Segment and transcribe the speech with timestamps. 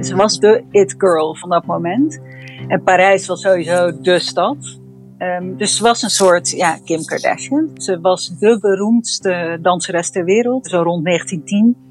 [0.00, 2.20] Ze was de it girl van dat moment.
[2.68, 4.78] En Parijs was sowieso de stad.
[5.18, 7.70] Um, dus ze was een soort ja, Kim Kardashian.
[7.74, 11.88] Ze was de beroemdste danseres ter wereld, zo rond 1910.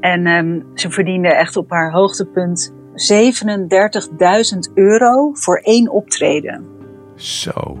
[0.00, 2.76] En um, ze verdiende echt op haar hoogtepunt 37.000
[4.74, 6.66] euro voor één optreden.
[7.14, 7.78] Zo.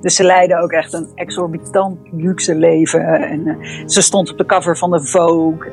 [0.00, 3.04] Dus ze leidde ook echt een exorbitant luxe leven.
[3.04, 5.70] En uh, ze stond op de cover van de Vogue.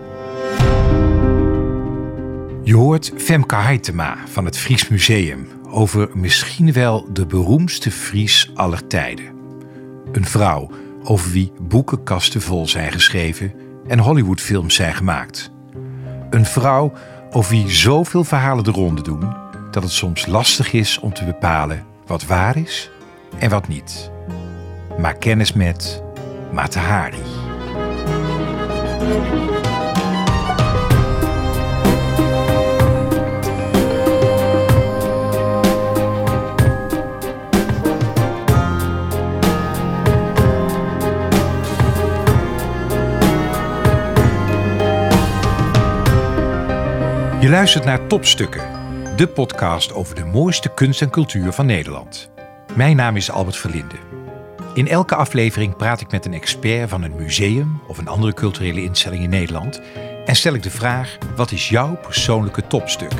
[2.69, 8.87] Je hoort Femke Heitema van het Fries Museum over misschien wel de beroemdste Fries aller
[8.87, 9.25] tijden.
[10.11, 10.69] Een vrouw
[11.03, 13.53] over wie boekenkasten vol zijn geschreven
[13.87, 15.51] en Hollywoodfilms zijn gemaakt.
[16.29, 16.93] Een vrouw
[17.31, 19.35] over wie zoveel verhalen de ronde doen
[19.71, 22.91] dat het soms lastig is om te bepalen wat waar is
[23.39, 24.11] en wat niet.
[24.97, 26.03] Maak kennis met
[26.51, 27.23] Matahari.
[47.49, 48.61] Luistert naar Topstukken,
[49.15, 52.31] de podcast over de mooiste kunst en cultuur van Nederland.
[52.75, 53.95] Mijn naam is Albert Verlinde.
[54.73, 58.83] In elke aflevering praat ik met een expert van een museum of een andere culturele
[58.83, 59.81] instelling in Nederland
[60.25, 63.11] en stel ik de vraag: wat is jouw persoonlijke topstuk?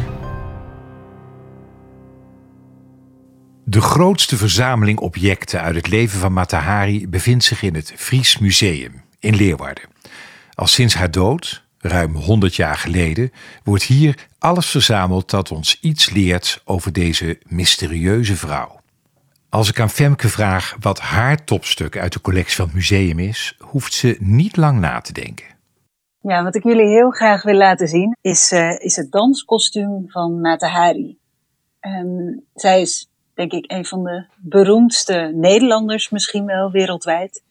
[3.64, 9.02] De grootste verzameling objecten uit het leven van Matahari bevindt zich in het Fries Museum
[9.20, 9.90] in Leeuwarden.
[10.54, 13.32] Al sinds haar dood, ruim 100 jaar geleden,
[13.64, 18.80] wordt hier alles verzameld dat ons iets leert over deze mysterieuze vrouw.
[19.50, 23.56] Als ik aan Femke vraag wat haar topstuk uit de collectie van het museum is,
[23.60, 25.46] hoeft ze niet lang na te denken.
[26.22, 30.42] Ja, wat ik jullie heel graag wil laten zien is, uh, is het danskostuum van
[30.42, 31.18] Matahari.
[31.82, 37.44] Um, zij is, denk ik, een van de beroemdste Nederlanders misschien wel wereldwijd.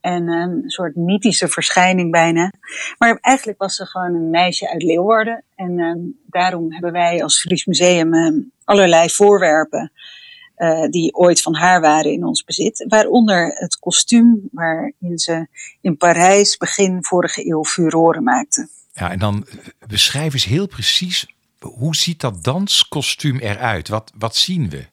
[0.00, 2.52] En um, een soort mythische verschijning bijna.
[2.98, 5.44] Maar eigenlijk was ze gewoon een meisje uit Leeuwarden.
[5.54, 9.92] En um, daarom hebben wij als Fries Museum um, allerlei voorwerpen
[10.56, 12.84] uh, die ooit van haar waren in ons bezit.
[12.88, 15.46] Waaronder het kostuum waarin ze
[15.80, 18.68] in Parijs begin vorige eeuw furoren maakte.
[18.92, 19.46] Ja, en dan
[19.86, 21.26] beschrijf eens heel precies,
[21.58, 23.88] hoe ziet dat danskostuum eruit?
[23.88, 24.86] Wat, wat zien we?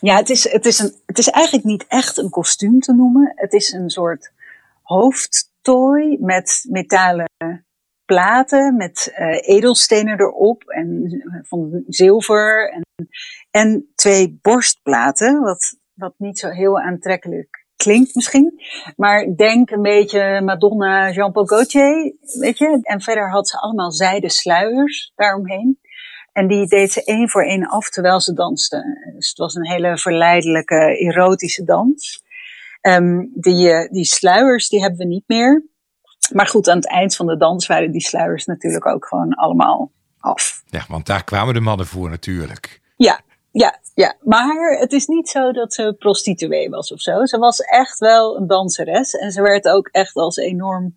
[0.00, 3.32] Ja, het is, het, is een, het is eigenlijk niet echt een kostuum te noemen.
[3.34, 4.32] Het is een soort
[4.82, 7.24] hoofdtooi met metalen
[8.04, 13.08] platen met uh, edelstenen erop en van zilver en,
[13.50, 18.62] en twee borstplaten, wat, wat niet zo heel aantrekkelijk klinkt misschien.
[18.96, 22.78] Maar denk een beetje Madonna, Jean-Paul Gaultier, weet je.
[22.82, 25.78] En verder had ze allemaal zijden sluiers daaromheen.
[26.36, 29.10] En die deed ze één voor één af terwijl ze danste.
[29.14, 32.22] Dus het was een hele verleidelijke, erotische dans.
[32.82, 35.64] Um, die, die sluiers, die hebben we niet meer.
[36.32, 39.92] Maar goed, aan het eind van de dans waren die sluiers natuurlijk ook gewoon allemaal
[40.18, 40.62] af.
[40.66, 42.80] Ja, want daar kwamen de mannen voor natuurlijk.
[42.96, 43.20] Ja,
[43.52, 44.14] ja, ja.
[44.20, 47.24] Maar het is niet zo dat ze prostituee was of zo.
[47.26, 49.12] Ze was echt wel een danseres.
[49.12, 50.96] En ze werd ook echt als enorm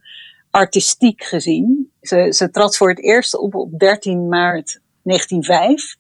[0.52, 1.92] artistiek gezien.
[2.02, 5.98] Ze, ze trad voor het eerst op op 13 maart 1905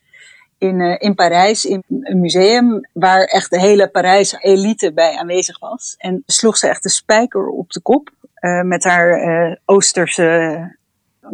[0.59, 5.59] in, uh, in Parijs in een museum waar echt de hele Parijse elite bij aanwezig
[5.59, 5.95] was.
[5.97, 10.75] En sloeg ze echt de spijker op de kop uh, met haar uh, Oosterse,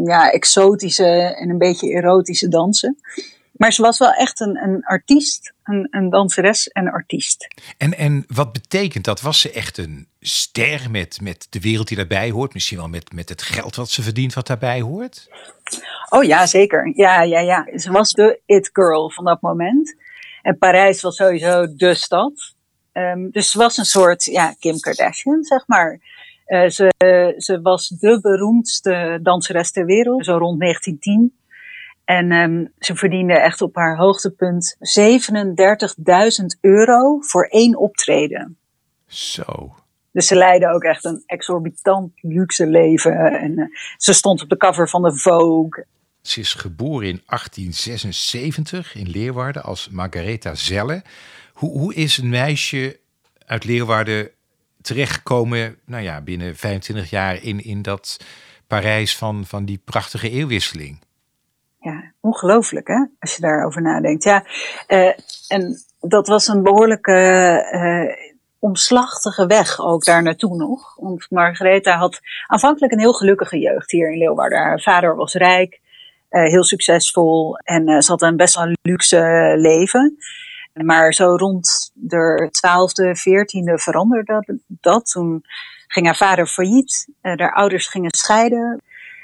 [0.03, 2.97] ja, exotische en een beetje erotische dansen.
[3.51, 7.47] Maar ze was wel echt een, een artiest, een, een danseres en artiest.
[7.77, 9.21] En, en wat betekent dat?
[9.21, 12.53] Was ze echt een ster met, met de wereld die daarbij hoort?
[12.53, 15.29] Misschien wel met, met het geld wat ze verdient wat daarbij hoort?
[16.09, 16.91] Oh ja, zeker.
[16.95, 17.67] Ja, ja, ja.
[17.77, 19.95] Ze was de it girl van dat moment.
[20.41, 22.53] En Parijs was sowieso de stad.
[22.93, 25.99] Um, dus ze was een soort ja, Kim Kardashian, zeg maar.
[26.47, 26.93] Uh, ze,
[27.37, 31.37] ze was de beroemdste danseres ter wereld, zo rond 1910.
[32.05, 34.79] En um, ze verdiende echt op haar hoogtepunt 37.000
[36.61, 38.57] euro voor één optreden.
[39.07, 39.75] Zo.
[40.15, 43.15] Dus ze leidde ook echt een exorbitant luxe leven.
[43.17, 43.65] En uh,
[43.97, 45.85] ze stond op de cover van de Vogue.
[46.21, 51.03] Ze is geboren in 1876 in Leeuwarden als Margaretha Zelle.
[51.53, 52.99] Hoe, hoe is een meisje
[53.45, 54.29] uit Leeuwarden
[54.81, 58.17] terechtgekomen, nou ja, binnen 25 jaar in, in dat
[58.67, 60.99] Parijs van, van die prachtige eeuwwisseling.
[61.79, 64.23] Ja, ongelooflijk hè, als je daarover nadenkt.
[64.23, 64.45] Ja,
[64.87, 65.11] uh,
[65.47, 67.11] en dat was een behoorlijke
[67.73, 68.24] uh,
[68.65, 70.95] omslachtige weg ook daar naartoe nog.
[70.95, 74.59] Want Margaretha had aanvankelijk een heel gelukkige jeugd hier in Leeuwarden.
[74.59, 75.79] Haar vader was rijk.
[76.29, 80.17] heel succesvol en ze had een best wel luxe leven.
[80.73, 85.11] Maar zo rond de twaalfde, veertiende veranderde dat.
[85.11, 85.43] Toen
[85.87, 87.07] ging haar vader failliet.
[87.21, 88.81] Uh, haar ouders gingen scheiden.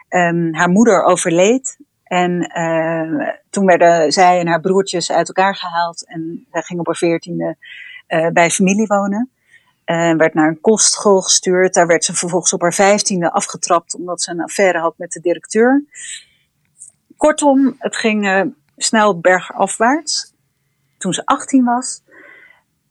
[0.10, 1.78] Um, haar moeder overleed.
[2.04, 2.52] En
[3.50, 6.08] toen werden zij en haar broertjes uit elkaar gehaald.
[6.08, 7.54] En zij ging op haar veertiende uh,
[8.34, 9.32] bij familie wonen.
[9.86, 11.74] Uh, werd naar een kostschool gestuurd.
[11.74, 15.20] Daar werd ze vervolgens op haar vijftiende afgetrapt omdat ze een affaire had met de
[15.20, 15.84] directeur.
[17.18, 20.34] Kortom, het ging snel bergafwaarts.
[20.98, 22.04] Toen ze 18 was,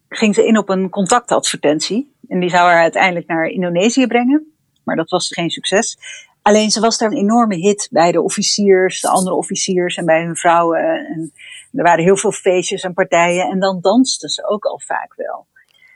[0.08, 2.14] ging ze in op een contactadvertentie.
[2.28, 4.55] En die zou haar uiteindelijk naar Indonesië brengen.
[4.84, 5.99] Maar dat was geen succes.
[6.42, 10.25] Alleen ze was daar een enorme hit bij de officiers, de andere officiers en bij
[10.25, 11.06] hun vrouwen.
[11.06, 11.32] En
[11.72, 13.50] er waren heel veel feestjes en partijen.
[13.50, 15.46] En dan danste ze ook al vaak wel.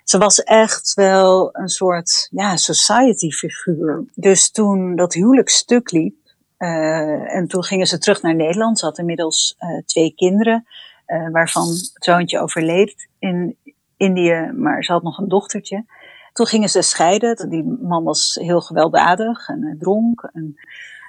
[0.05, 4.05] Ze was echt wel een soort ja, society figuur.
[4.15, 6.17] Dus toen dat huwelijk stuk liep.
[6.59, 8.79] Uh, en toen gingen ze terug naar Nederland.
[8.79, 10.67] Ze had inmiddels uh, twee kinderen.
[11.07, 13.57] Uh, waarvan het zoontje overleed in
[13.97, 15.85] Indië, maar ze had nog een dochtertje.
[16.35, 17.49] Toen gingen ze scheiden.
[17.49, 20.31] Die man was heel gewelddadig en dronk.
[20.33, 20.57] En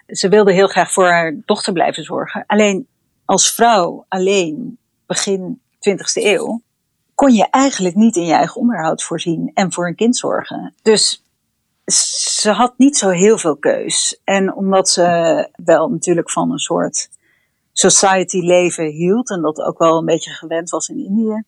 [0.07, 2.43] ze wilde heel graag voor haar dochter blijven zorgen.
[2.47, 2.87] Alleen
[3.25, 6.61] als vrouw, alleen begin 20e eeuw,
[7.15, 10.73] kon je eigenlijk niet in je eigen onderhoud voorzien en voor een kind zorgen.
[10.81, 11.23] Dus
[12.41, 14.21] ze had niet zo heel veel keus.
[14.23, 17.09] En omdat ze wel natuurlijk van een soort
[17.71, 21.43] society leven hield en dat ook wel een beetje gewend was in Indië.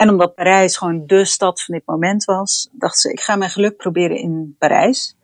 [0.00, 3.50] En omdat Parijs gewoon de stad van dit moment was, dacht ze, ik ga mijn
[3.50, 5.16] geluk proberen in Parijs.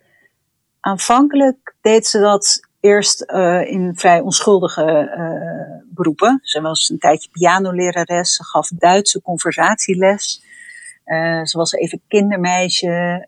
[0.80, 6.38] Aanvankelijk deed ze dat eerst uh, in vrij onschuldige uh, beroepen.
[6.42, 10.42] Ze was een tijdje pianolerares, ze gaf Duitse conversatieles.
[11.06, 13.26] Uh, ze was even kindermeisje.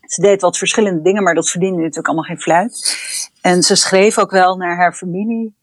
[0.00, 2.96] Ze deed wat verschillende dingen, maar dat verdiende natuurlijk allemaal geen fluit.
[3.40, 5.54] En ze schreef ook wel naar haar familie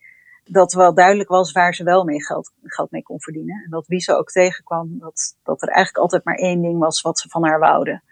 [0.51, 3.61] dat wel duidelijk was waar ze wel mee geld, geld mee kon verdienen.
[3.63, 7.01] En dat wie ze ook tegenkwam, dat, dat er eigenlijk altijd maar één ding was
[7.01, 8.03] wat ze van haar wouden.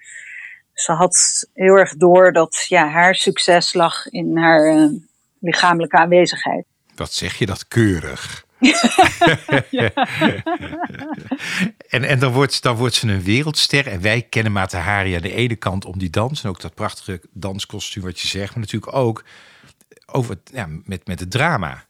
[0.74, 4.90] Ze had heel erg door dat ja, haar succes lag in haar uh,
[5.40, 6.66] lichamelijke aanwezigheid.
[6.96, 8.46] Wat zeg je dat keurig?
[11.90, 13.88] en en dan, wordt, dan wordt ze een wereldster.
[13.88, 16.44] En wij kennen Mata Hari aan de ene kant om die dans.
[16.44, 18.50] En ook dat prachtige danskostuum wat je zegt.
[18.50, 19.24] Maar natuurlijk ook
[20.06, 21.86] over, ja, met, met het drama.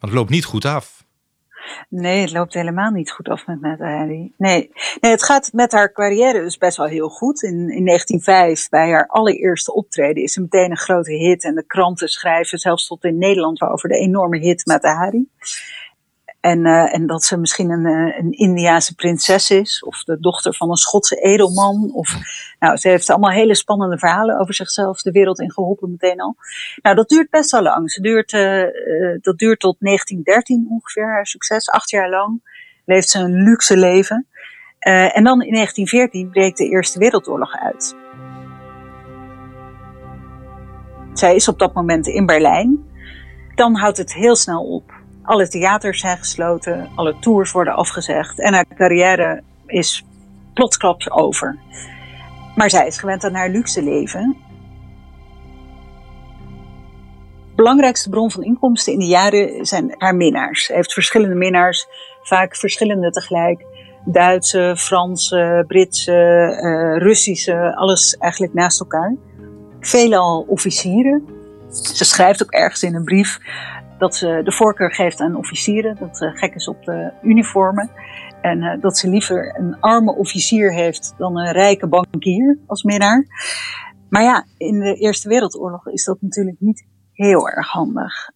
[0.00, 1.06] Want het loopt niet goed af.
[1.88, 4.32] Nee, het loopt helemaal niet goed af met Meta Harry.
[4.36, 4.70] Nee.
[5.00, 7.42] nee, het gaat met haar carrière dus best wel heel goed.
[7.42, 11.44] In, in 1905, bij haar allereerste optreden, is ze meteen een grote hit.
[11.44, 15.28] En de kranten schrijven zelfs tot in Nederland over de enorme hit Meta Hari.
[16.40, 20.54] En, uh, en dat ze misschien een, uh, een Indiaanse prinses is, of de dochter
[20.54, 21.90] van een Schotse edelman.
[21.92, 22.16] Of,
[22.58, 26.36] nou, ze heeft allemaal hele spannende verhalen over zichzelf de wereld in geholpen meteen al.
[26.82, 27.90] Nou, dat duurt best wel lang.
[27.90, 31.68] Ze duurt, uh, dat duurt tot 1913 ongeveer, haar succes.
[31.68, 32.40] Acht jaar lang
[32.84, 34.26] leeft ze een luxe leven.
[34.78, 37.96] en dan in 1914 breekt de Eerste Wereldoorlog uit.
[41.12, 42.84] Zij is op dat moment in Berlijn.
[43.54, 44.97] Dan houdt het heel snel op.
[45.28, 50.04] Alle theaters zijn gesloten, alle tours worden afgezegd en haar carrière is
[50.54, 51.58] plotsklaps over.
[52.54, 54.36] Maar zij is gewend aan haar luxe leven.
[57.48, 60.64] De belangrijkste bron van inkomsten in die jaren zijn haar minnaars.
[60.64, 61.86] Ze heeft verschillende minnaars,
[62.22, 63.64] vaak verschillende tegelijk.
[64.04, 66.12] Duitse, Franse, Britse,
[66.62, 69.14] uh, Russische, alles eigenlijk naast elkaar.
[69.80, 71.26] Veelal officieren.
[71.70, 73.38] Ze schrijft ook ergens in een brief
[73.98, 77.90] dat ze de voorkeur geeft aan officieren, dat ze gek is op de uniformen.
[78.40, 83.26] En uh, dat ze liever een arme officier heeft dan een rijke bankier als minnaar.
[84.08, 88.30] Maar ja, in de Eerste Wereldoorlog is dat natuurlijk niet heel erg handig.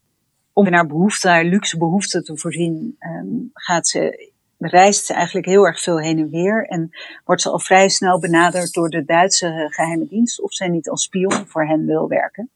[0.52, 5.66] Om naar behoefte, haar luxe behoeften te voorzien, um, gaat ze, reist ze eigenlijk heel
[5.66, 6.66] erg veel heen en weer.
[6.66, 6.90] En
[7.25, 11.02] wordt ze al vrij snel benaderd door de Duitse geheime dienst of zij niet als
[11.02, 12.50] spion voor hen wil werken.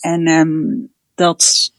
[0.00, 1.72] En um, dat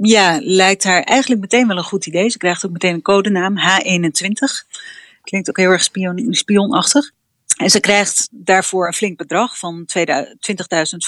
[0.00, 2.28] ja, lijkt haar eigenlijk meteen wel een goed idee.
[2.28, 4.80] Ze krijgt ook meteen een codenaam, H21.
[5.22, 7.10] Klinkt ook heel erg spion, spionachtig.
[7.56, 10.04] En ze krijgt daarvoor een flink bedrag van 20.000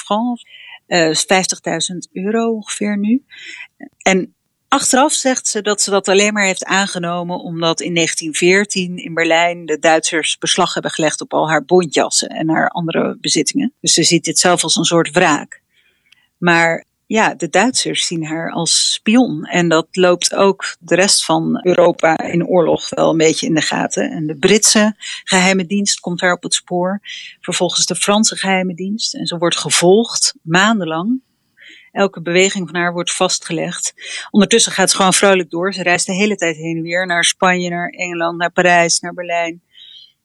[0.04, 0.44] francs,
[0.86, 3.24] uh, 50.000 euro ongeveer nu.
[4.02, 4.34] En
[4.68, 9.66] achteraf zegt ze dat ze dat alleen maar heeft aangenomen omdat in 1914 in Berlijn
[9.66, 13.72] de Duitsers beslag hebben gelegd op al haar bontjassen en haar andere bezittingen.
[13.80, 15.62] Dus ze ziet dit zelf als een soort wraak.
[16.38, 19.44] Maar ja, de Duitsers zien haar als spion.
[19.44, 23.60] En dat loopt ook de rest van Europa in oorlog wel een beetje in de
[23.60, 24.10] gaten.
[24.10, 24.94] En de Britse
[25.24, 27.00] geheime dienst komt haar op het spoor.
[27.40, 29.14] Vervolgens de Franse geheime dienst.
[29.14, 31.22] En ze wordt gevolgd maandenlang.
[31.92, 33.94] Elke beweging van haar wordt vastgelegd.
[34.30, 35.72] Ondertussen gaat ze gewoon vrolijk door.
[35.72, 39.14] Ze reist de hele tijd heen en weer naar Spanje, naar Engeland, naar Parijs, naar
[39.14, 39.62] Berlijn,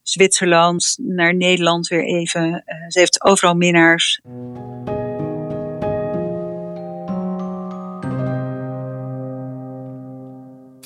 [0.01, 2.47] Zwitserland, naar Nederland weer even.
[2.49, 4.21] Uh, ze heeft overal minnaars.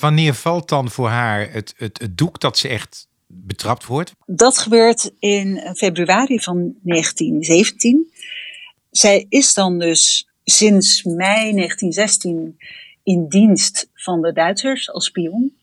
[0.03, 4.11] Wanneer valt dan voor haar het, het, het doek dat ze echt betrapt wordt?
[4.25, 8.11] Dat gebeurt in februari van 1917.
[8.91, 12.57] Zij is dan dus sinds mei 1916
[13.03, 15.55] in dienst van de Duitsers als spion.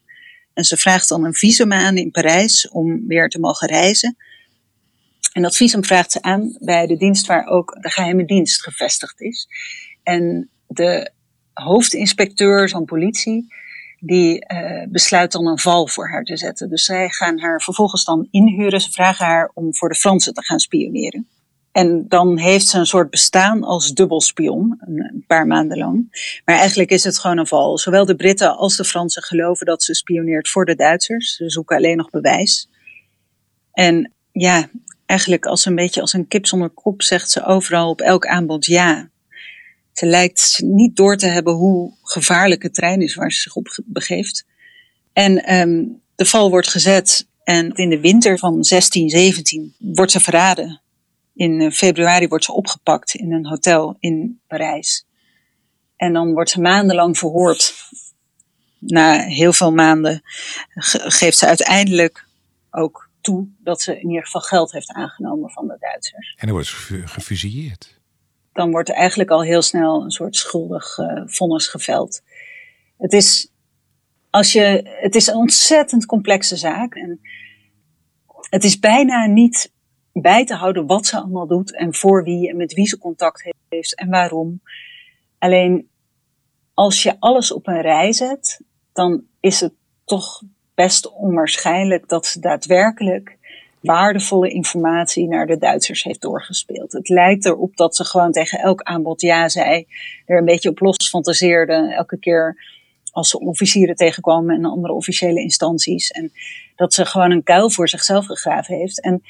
[0.55, 4.17] En ze vraagt dan een visum aan in Parijs om weer te mogen reizen.
[5.33, 9.21] En dat visum vraagt ze aan bij de dienst waar ook de geheime dienst gevestigd
[9.21, 9.49] is.
[10.03, 11.11] En de
[11.53, 13.47] hoofdinspecteur van politie,
[14.01, 16.69] die uh, besluit dan een val voor haar te zetten.
[16.69, 18.81] Dus zij gaan haar vervolgens dan inhuren.
[18.81, 21.29] Ze vragen haar om voor de Fransen te gaan spioneren.
[21.73, 26.09] En dan heeft ze een soort bestaan als dubbelspion, een paar maanden lang.
[26.45, 27.79] Maar eigenlijk is het gewoon een val.
[27.79, 31.37] Zowel de Britten als de Fransen geloven dat ze spioneert voor de Duitsers.
[31.37, 32.69] Ze zoeken alleen nog bewijs.
[33.73, 34.69] En ja,
[35.07, 38.67] eigenlijk als een beetje als een kip zonder kop zegt ze overal op elk aanbod
[38.67, 39.10] ja.
[39.93, 43.79] Ze lijkt niet door te hebben hoe gevaarlijk het trein is waar ze zich op
[43.85, 44.47] begeeft.
[45.13, 50.21] En um, de val wordt gezet en in de winter van 16, 17 wordt ze
[50.21, 50.81] verraden.
[51.35, 55.07] In eh, februari wordt ze opgepakt in een hotel in Parijs.
[55.97, 57.89] En dan wordt ze maandenlang verhoord.
[58.79, 60.21] Na heel veel maanden
[61.19, 62.27] geeft ze uiteindelijk
[62.71, 66.35] ook toe dat ze in ieder geval geld heeft aangenomen van de Duitsers.
[66.37, 68.00] En dan wordt ze gefusilleerd
[68.61, 72.23] dan wordt er eigenlijk al heel snel een soort schuldig uh, vonnis geveld.
[72.99, 73.53] Het is,
[74.31, 76.95] als je, het is een ontzettend complexe zaak.
[76.95, 77.21] En
[78.51, 79.73] het is bijna niet
[80.13, 83.51] bij te houden wat ze allemaal doet en voor wie en met wie ze contact
[83.69, 84.63] heeft en waarom.
[85.39, 85.91] Alleen
[86.75, 88.61] als je alles op een rij zet,
[88.93, 89.73] dan is het
[90.05, 90.43] toch
[90.75, 93.39] best onwaarschijnlijk dat ze daadwerkelijk
[93.81, 96.93] waardevolle informatie naar de Duitsers heeft doorgespeeld.
[96.93, 99.87] Het lijkt erop dat ze gewoon tegen elk aanbod ja zei,
[100.27, 102.57] er een beetje op los fantaseerde, elke keer
[103.13, 106.11] als ze officieren tegenkwamen en andere officiële instanties.
[106.11, 106.33] En
[106.77, 109.03] dat ze gewoon een kuil voor zichzelf gegraven heeft.
[109.03, 109.23] En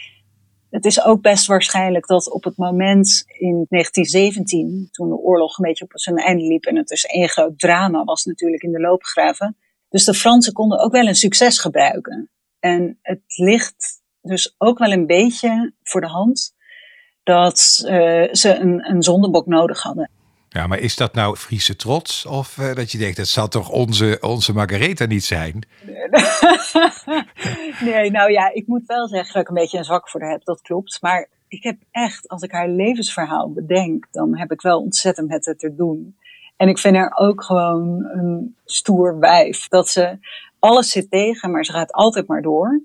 [0.70, 5.64] het is ook best waarschijnlijk dat op het moment in 1917, toen de oorlog een
[5.64, 8.80] beetje op zijn einde liep en het dus één groot drama was natuurlijk in de
[8.80, 9.56] loopgraven,
[9.88, 12.30] dus de Fransen konden ook wel een succes gebruiken.
[12.58, 16.54] En het ligt dus ook wel een beetje voor de hand
[17.22, 20.10] dat uh, ze een, een zondebok nodig hadden.
[20.48, 22.26] Ja, maar is dat nou Friese trots?
[22.26, 25.66] Of uh, dat je denkt, dat zal toch onze, onze Margaretha niet zijn?
[27.84, 30.30] nee, nou ja, ik moet wel zeggen dat ik een beetje een zwak voor haar
[30.30, 30.98] heb, dat klopt.
[31.00, 35.44] Maar ik heb echt, als ik haar levensverhaal bedenk, dan heb ik wel ontzettend met
[35.44, 36.16] het te doen.
[36.56, 39.68] En ik vind haar ook gewoon een stoer wijf.
[39.68, 40.18] Dat ze
[40.58, 42.82] alles zit tegen, maar ze gaat altijd maar door.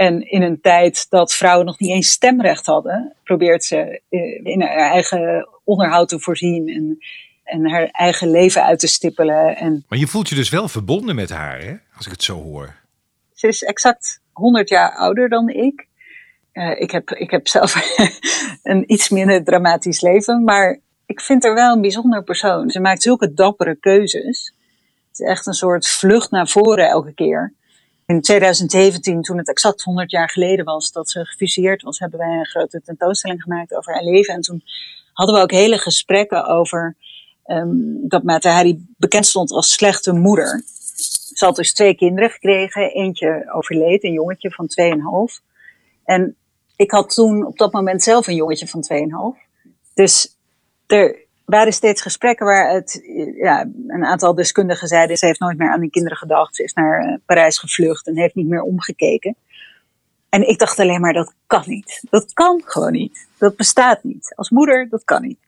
[0.00, 4.60] En in een tijd dat vrouwen nog niet eens stemrecht hadden, probeert ze eh, in
[4.60, 6.98] haar eigen onderhoud te voorzien en,
[7.44, 9.56] en haar eigen leven uit te stippelen.
[9.56, 11.74] En maar je voelt je dus wel verbonden met haar, hè?
[11.96, 12.74] als ik het zo hoor.
[13.34, 15.86] Ze is exact 100 jaar ouder dan ik.
[16.52, 17.74] Uh, ik, heb, ik heb zelf
[18.62, 22.70] een iets minder dramatisch leven, maar ik vind haar wel een bijzonder persoon.
[22.70, 24.54] Ze maakt zulke dappere keuzes.
[25.08, 27.54] Het is echt een soort vlucht naar voren elke keer.
[28.10, 32.38] In 2017, toen het exact 100 jaar geleden was dat ze gefuseerd was, hebben wij
[32.38, 34.34] een grote tentoonstelling gemaakt over haar leven.
[34.34, 34.62] En toen
[35.12, 36.96] hadden we ook hele gesprekken over
[37.46, 40.62] um, dat Mata Hari bekend stond als slechte moeder.
[41.34, 42.92] Ze had dus twee kinderen gekregen.
[42.92, 44.68] Eentje overleed, een jongetje van
[45.40, 45.44] 2,5.
[46.04, 46.36] En
[46.76, 48.84] ik had toen op dat moment zelf een jongetje van
[49.36, 49.40] 2,5.
[49.94, 50.36] Dus
[50.86, 51.16] er,
[51.50, 53.00] waren steeds gesprekken waaruit
[53.36, 56.56] ja, een aantal deskundigen zeiden: ze heeft nooit meer aan die kinderen gedacht.
[56.56, 59.36] Ze is naar uh, Parijs gevlucht en heeft niet meer omgekeken.
[60.28, 62.06] En ik dacht alleen maar: dat kan niet.
[62.10, 63.28] Dat kan gewoon niet.
[63.38, 64.32] Dat bestaat niet.
[64.36, 65.38] Als moeder, dat kan niet.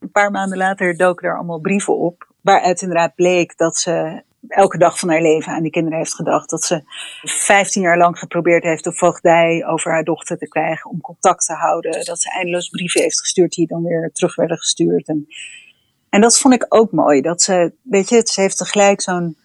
[0.00, 2.26] Een paar maanden later doken er allemaal brieven op.
[2.40, 6.50] Waaruit inderdaad bleek dat ze elke dag van haar leven aan die kinderen heeft gedacht.
[6.50, 6.82] Dat ze
[7.22, 11.52] 15 jaar lang geprobeerd heeft de voogdij over haar dochter te krijgen om contact te
[11.52, 12.04] houden.
[12.04, 15.08] Dat ze eindeloos brieven heeft gestuurd die dan weer terug werden gestuurd.
[15.08, 15.26] En,
[16.08, 17.20] en dat vond ik ook mooi.
[17.20, 19.36] Dat ze, weet je, ze heeft tegelijk zo'n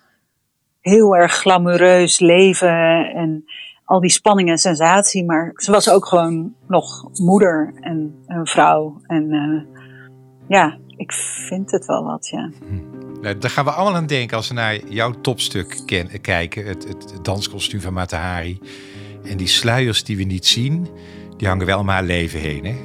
[0.80, 3.46] heel erg glamoureus leven en
[3.86, 5.26] al die spanning en sensatie.
[5.26, 9.02] Maar ze was ook gewoon nog moeder en een vrouw.
[9.06, 9.62] En uh,
[10.48, 11.12] ja, ik
[11.48, 12.52] vind het wel wat, ja.
[12.68, 13.22] Hm.
[13.22, 15.82] Nou, daar gaan we allemaal aan denken als we naar jouw topstuk
[16.22, 16.66] kijken.
[16.66, 18.60] Het, het, danskostuum van Matahari.
[19.24, 20.88] En die sluiers die we niet zien,
[21.38, 22.76] die hangen wel maar leven heen, hè?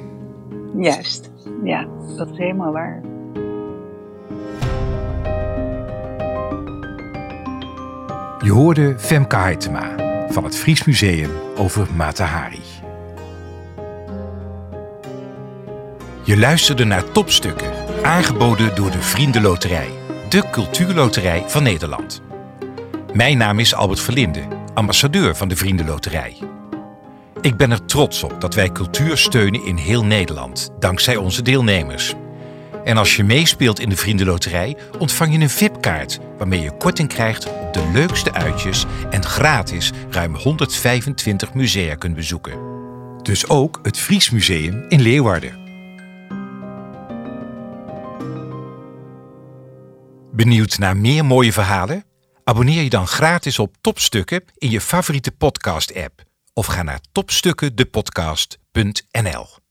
[0.81, 1.31] Juist,
[1.63, 1.87] ja.
[2.17, 3.01] Dat is helemaal waar.
[8.39, 9.95] Je hoorde Femke Haitema
[10.29, 12.61] van het Fries Museum over Matahari.
[16.25, 19.89] Je luisterde naar topstukken aangeboden door de Vriendenloterij,
[20.29, 22.21] de cultuurloterij van Nederland.
[23.13, 26.37] Mijn naam is Albert Verlinde, ambassadeur van de Vriendenloterij.
[27.41, 32.13] Ik ben er trots op dat wij cultuur steunen in heel Nederland, dankzij onze deelnemers.
[32.83, 37.45] En als je meespeelt in de Vriendenloterij, ontvang je een VIP-kaart waarmee je korting krijgt
[37.45, 42.53] op de leukste uitjes en gratis ruim 125 musea kunt bezoeken.
[43.21, 45.62] Dus ook het Fries Museum in Leeuwarden.
[50.35, 52.05] Benieuwd naar meer mooie verhalen?
[52.43, 56.23] Abonneer je dan gratis op Topstukken in je favoriete podcast-app
[56.53, 59.62] of ga naar topstukkendepodcast.nl.